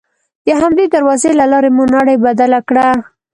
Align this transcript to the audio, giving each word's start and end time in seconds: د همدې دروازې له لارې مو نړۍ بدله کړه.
د 0.45 0.47
همدې 0.61 0.85
دروازې 0.93 1.31
له 1.39 1.45
لارې 1.51 1.69
مو 1.75 1.83
نړۍ 1.95 2.17
بدله 2.25 2.59
کړه. 2.69 2.87